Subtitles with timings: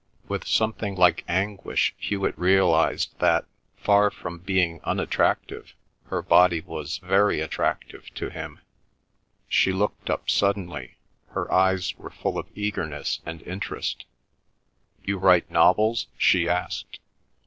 [0.27, 3.45] With something like anguish Hewet realised that,
[3.77, 8.61] far from being unattractive, her body was very attractive to him.
[9.47, 10.95] She looked up suddenly.
[11.33, 14.05] Her eyes were full of eagerness and interest.
[15.03, 16.97] "You write novels?" she asked.